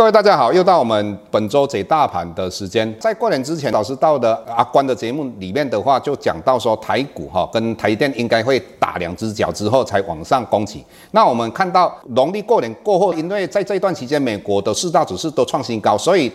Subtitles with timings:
[0.00, 2.90] 各位大家好，又到我们本周解大盘的时间。
[2.98, 10.82] 在过年之前，老师到的阿关的节目里面的话，就讲到说台股哈跟台电应该会打两只脚之后才往上攻起。
[11.10, 16.32] 那我们看到农历过年过后，因为在这段期间，美国的四大指数都创新高，所以。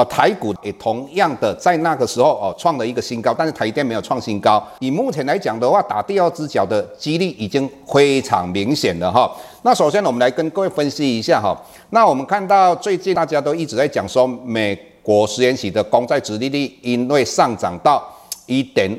[0.00, 4.66] 啊，台股也同样的在那个时候哦创了一个新高，但是台电没有创新高。
[4.78, 9.30] 以目前来讲的话，打第二只脚的几率已经非常明显了哈。
[9.62, 11.54] 那首先我们来跟各位分析一下哈。
[11.90, 18.02] 那我们看到最近大家都一直在讲说，美国十年期的公债殖利率因为上涨到
[18.46, 18.90] 一点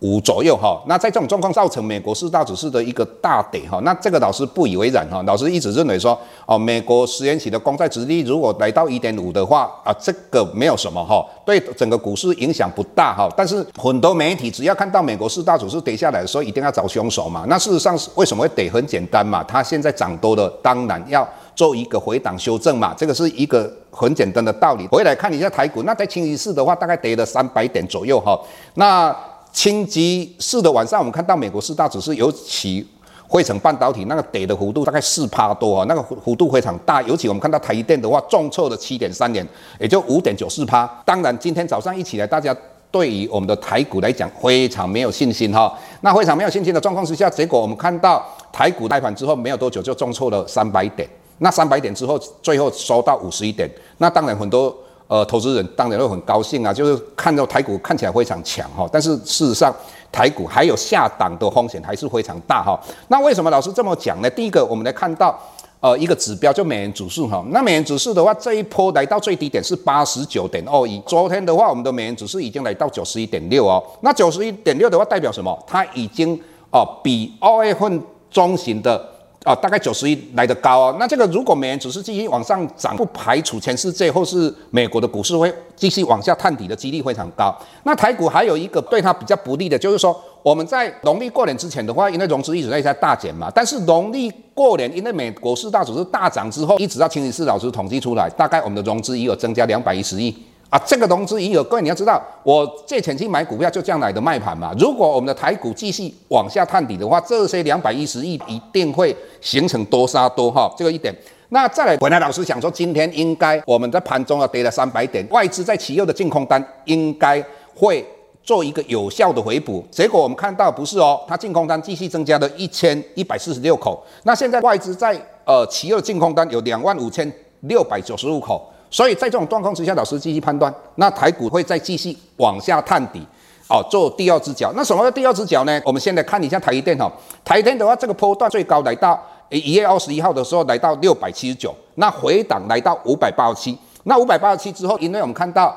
[0.00, 13.28] 五左右哈，那在这种状况造成美国四大指数的一个大跌哈，那这个老师不以为然哈，老师一直认为说哦，美国十年期的公债殖利率如果来到一点五的话啊，这个没有什么哈，对整个股市影响不大哈。
[13.36, 17.44] 但是很多媒体只要看到美国四大指数跌下来的时候，一定要找凶手嘛。
[17.46, 18.70] 那事实上是为什么会跌？
[18.70, 24.86] 很简单嘛，它现在涨多了，当然要做一个回档修正嘛，这个是一个很简单的道理。
[24.86, 28.40] 回来看一下台股，那在星期四的话，大概跌了三百点左右哈，
[28.72, 29.14] 那。
[29.52, 32.86] 星期四的晚上，我们看到美国四大指数，尤其
[33.28, 37.02] 费城半导体那个跌的幅度大概四趴多啊，那个幅度非常大。
[37.02, 39.46] 尤其我们看到台电的话，重挫了七点三点，
[39.78, 40.86] 也就五点九四趴。
[41.04, 42.56] 当然，今天早上一起来，大家
[42.90, 45.76] 对于我们的台股来讲非常没有信心哈。
[46.00, 54.76] 那非常没有信心的状况之下，结果我们看到台股开盘之后没有多久就重挫了三百点，那三百点之后最后收到五十一点，那当然很多。
[55.10, 59.74] 呃，投资人当然会很高兴啊，就是看到台股看起来非常强哈，但是事实上
[60.12, 62.78] 台股还有下档的风险还是非常大哈。
[63.08, 64.30] 那为什么老师这么讲呢？
[64.30, 65.36] 第一个，我们来看到
[65.80, 67.44] 呃一个指标，就美元指数哈。
[67.48, 73.82] 那美元指数的话，这一波来到最低点是八十九点二一，昨天的话，我们的美元指数已经来到九十一点六哦。
[74.02, 75.58] 那九十一点六的话代表什么？
[75.66, 79.04] 它已经哦、比二月份中旬的。
[79.44, 80.96] 啊，大概九十一来得高哦。
[81.00, 87.56] 那这个如果美元指数继续往上涨，不排除全世界或是美国的股市会继续往下探底的几率非常高。
[87.84, 93.50] 那台股还有一个对它比较不利的，就是说我们在农历过年之前的话，因为融资一直在在大减嘛。
[93.54, 100.36] 但是农历过年，因为美国四大指数大涨之后，一直到星期四老师统计出来，大概我们的融资余额增加两百一十亿。
[100.70, 104.72] 啊，这个融资余额，各位你要知道，我借钱去买股票就这样来的卖盘嘛。
[104.78, 111.12] 如果我们的台股继续往下探底的话，这些两百一十亿一定会形成多杀多哈，这个一点。
[111.48, 117.44] 那再来，本来老师想说今天应该我们在盘中要跌了三百点，外资在期货的净空单应该
[117.74, 118.06] 会
[118.44, 119.84] 做一个有效的回补。
[119.90, 124.00] 结果我们看到不是哦，它净空单继续增加了一千一百四十六口。
[124.22, 127.28] 那现在外资在呃期货净空单有两万五千
[127.62, 128.69] 六百九十五口。
[128.90, 133.24] 所以在这种状况之下，老师继续判断，那台股会再继续往下探底，
[133.68, 134.72] 哦，做第二只脚。
[134.74, 135.80] 那什么叫第二只脚呢？
[135.84, 137.08] 我们先来看一下台电哈，
[137.44, 139.16] 台电的话，这个波段最高来到
[139.48, 145.72] 一月二十一号的时候来到六百七十九，那回档来到五百八十七，那五百八十七之后，因为我们看到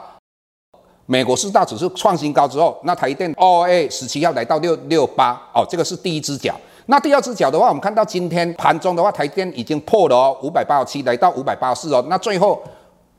[1.05, 6.55] 美国四大指数创新高之后，那台电二月十七号来到六六八，哦，这个是第一只脚。
[6.87, 12.59] 那第二只脚的话，我们看到今天盘中的话，台电已经破了哦，五百八十七来到五百八十四哦，那最后。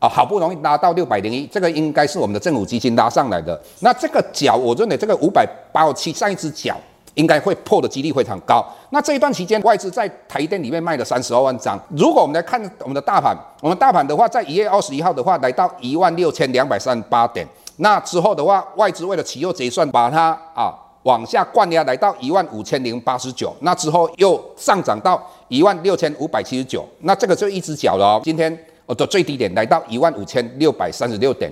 [0.04, 3.58] 啊，好不容易拉到六百零一，这个应该是我们的政府基金拉上来的。
[3.80, 6.76] 那这个脚，我认为这个五百八十七上一只脚
[7.14, 8.62] 应该会破的几率非常高。
[8.90, 11.80] 那这一段期间，外资在台电里面卖了三十二万张。
[11.96, 17.46] 如果我们来看我们的大盘，我们大盘的话，在一月二十一号的话，来到一万六千两百三十八点。
[17.78, 23.56] 那之后的话，外资为了期货结算，把它啊往下灌压，来到一万五千零八十九。
[23.60, 26.86] 那之后又上涨到一万六千五百七十九。
[27.00, 28.20] 那这个就一只脚了。
[28.22, 28.54] 今天。
[28.86, 31.50] 我的最低点来到一万五千六百三十六点，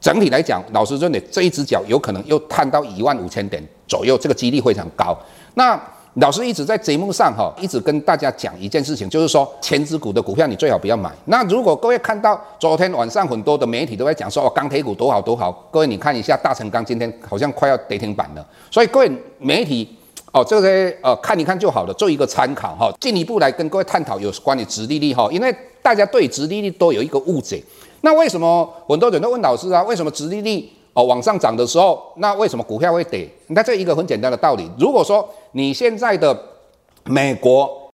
[0.00, 5.16] 整体来讲，老师认为这一只脚有可能又探到一万五千点左右，这个几率非常高。
[5.54, 5.80] 那
[6.14, 11.12] 老师一直在节目上哈，一直跟大家讲一件事情，就是说权值股的股票你最好不要买。
[11.26, 19.96] 那如果各位看到昨天晚上很多的媒体都在讲说哦，钢铁股多好多好，各位你看一下大成钢今天好像快要跌停板了，所以各位媒体。
[20.30, 20.68] 哦，这个
[21.00, 22.92] 呃看一看就好了，做一个参考哈。
[23.00, 25.50] 进一步来跟各位探讨有关于殖利率哈，因为
[25.82, 27.62] 大家对殖利率都有一个误解。
[28.00, 29.82] 那为什么很多人都问老师啊？
[29.82, 33.28] 为什么殖利率哦往上涨的时候，那为什么股票会跌？
[33.48, 34.70] 那这一个很简单的道理。
[34.78, 36.36] 如果说你现在的
[37.04, 37.90] 美国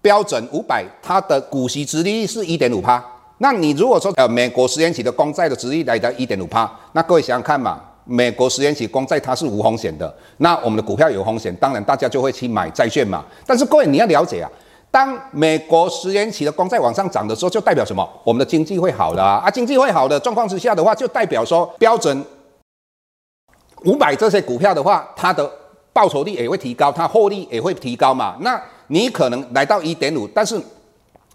[0.00, 3.04] 标准五百，它的股息殖利率是一点五趴，
[3.38, 7.80] 那你如果说呃美国十年期的公债的殖利率来到一点五趴，那各位想想看嘛。
[8.04, 13.24] 美国十年期公债它是无风险的，那我们的股票有风险，当然大家就会去买债券嘛。
[13.46, 14.50] 但是各位你要了解啊，
[14.92, 18.06] 当美国十年期的光在往上涨的时候，就代表什么？
[18.22, 22.22] 我们的经济会好的啊，啊经济会好的状况之下的话，就代表说标准
[23.84, 25.50] 五百这些股票的话，它的
[25.94, 28.36] 报酬率也会提高，它获利也会提高嘛。
[28.40, 30.60] 那你可能来到一点五，但是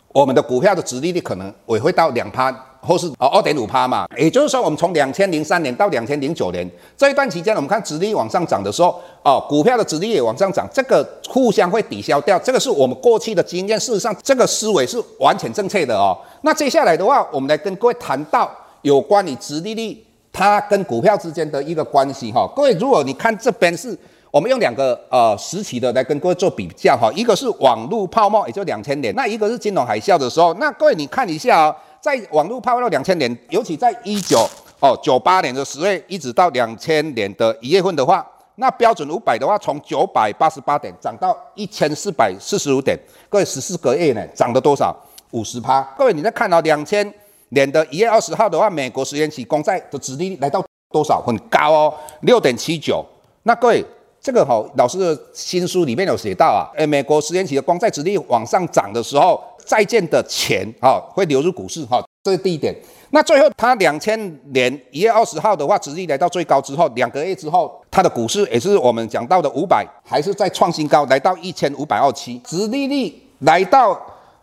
[0.10, 2.52] 我们的股票的值利率可能也会到两趴。
[2.88, 13.78] 或是哦二点五趴嘛，也就是说，我们从两千零三年到两千零九年这一段期间，我们看殖利率往上涨的时候，哦，股票的殖利率也往上涨，这个互相会抵消掉，这个是我们过去的经验。
[13.78, 16.18] 事实上，这个思维是完全正确的哦。
[16.44, 18.50] 那接下来的话，我们来跟各位谈到
[18.84, 20.02] 有关于殖利率
[20.32, 22.50] 它跟股票之间的一个关系哈。
[22.56, 23.98] 各位，如果你看这边是，
[24.38, 31.76] 我们用两个呃时期的来跟各位做比较哈，一个是网络泡沫，也就两千年，那一个是金融海啸的时候，那各位你看一下哦。
[32.00, 34.48] 在网络泡沫两千年，尤其在一九
[34.80, 38.24] 哦九八年的十月，一直到两千年的一月份的话，
[38.58, 42.96] 那标准五百的话，从九百八十八点涨到一千四百四十五点，
[43.30, 44.96] 各位十四个月呢，涨了多少？
[45.32, 45.82] 五十趴。
[45.98, 47.12] 各位你在看到两千
[47.50, 51.20] 年的一月二十号的话，美国十年期公债的殖利率来到多少？
[51.20, 53.04] 很高哦，六点七九。
[53.42, 53.84] 那各位
[54.22, 59.42] 这个好，老师的新书里面有写到啊，诶，美国十年期的光债殖利率往上涨的时候。
[59.68, 62.74] 债券的钱啊，会流入股市哈，这是第一点。
[63.10, 64.18] 那最后，它两千
[64.54, 74.00] 年一月二十号的话，殖利率来到最高之后，两个月之后，它的股市也是我们讲到的五百，还是在创新高，来到一千五百二七，殖利率来到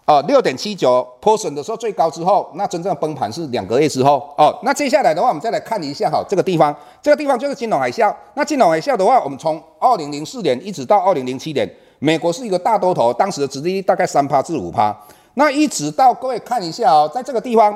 [0.06, 4.55] 哦六点七九破损的时候最高之后，那真正崩盘是两个月之后哦。
[4.62, 8.15] 那接下来的话，我们再来看一下哈，这个地方，这个地方就是金融海啸。
[8.35, 11.69] 那金融海啸的话，我们从二零零四年一直到二零零七年。
[12.01, 14.95] 美国是一个大多头，当时的殖利率大概三趴至五趴。
[15.35, 17.75] 那一直到各位看一下哦，在这个地方，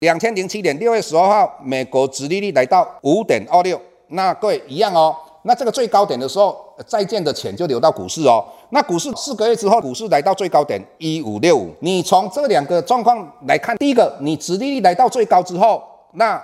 [0.00, 3.80] 两千零七年六月十二号，美国殖利率来到五点二六。
[4.08, 5.14] 那各位一样哦，
[5.46, 8.42] 那这个最高点的时候，债券的钱就流到股市哦。
[8.70, 11.70] 那股市四个月之后，股市来到最高点一五六五。
[11.80, 15.82] 你从这两个状况来看，第一个，你殖利率来到最高之后，
[16.12, 16.42] 那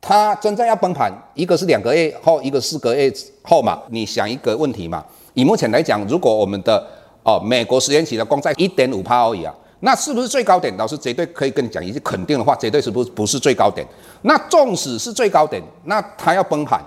[0.00, 3.12] 它真正要崩盘，一个是两个月后，一个四个月
[3.42, 3.80] 后嘛。
[3.90, 5.04] 你想一个问题嘛？
[5.34, 6.84] 以目前来讲，如果我们的
[7.22, 10.76] 哦美国十年期的公债一点五趴而已啊，那是不是最高点？
[10.76, 13.86] 老师绝对可以跟你讲一句肯定的话，绝对是不是不是最高点。
[14.22, 16.80] 那纵使是最高点，那它要崩盘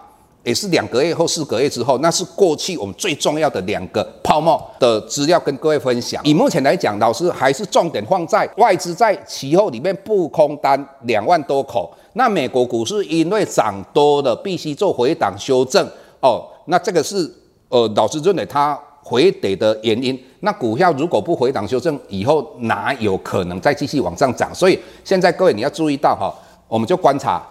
[0.43, 1.97] 也是两个月后、四个月之后。
[1.99, 6.23] 那是过去我们最重要的两个泡沫的资料跟各位分享。
[6.23, 11.93] 以目前来讲，老师还是重点放在外资在期后里面布空单两万多口。
[12.13, 15.87] 那美国股市因为涨多了，必须做回档修正
[16.21, 16.45] 哦。
[16.65, 17.35] 那这个是。
[17.71, 24.49] 呃，老师认为它回跌的原因，那股票如果不回档修正，以后哪有可能再继续往上涨？
[24.55, 26.33] 所以现在各位你要注意到哈，
[26.67, 27.47] 我们就观察，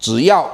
[0.00, 0.50] 只要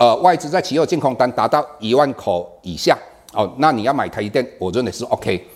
[0.00, 2.96] 呃外资在期货净空单达到一万口以下
[3.34, 5.46] 哦，那你要买台积电，我认为是 OK。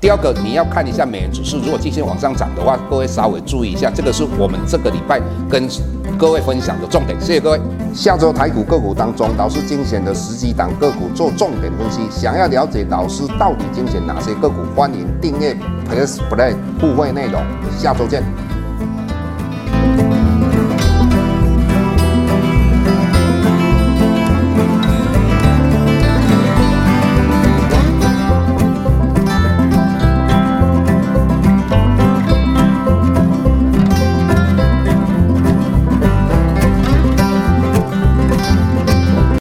[0.00, 5.66] 第二个，你要看一下美元指数，如果继续往上涨的话，各位稍微注意一下，这个是我们这个礼拜跟
[6.18, 7.18] 各位分享的重点。
[7.20, 7.60] 谢谢各位。
[7.94, 12.00] 下周台股个股当中，老师精选的十几档个股做重点分析。
[12.10, 15.56] 想要了解老师到底精选哪些个股，欢迎订阅
[15.88, 17.40] Plus Play 互惠内容。
[17.78, 18.22] 下周见。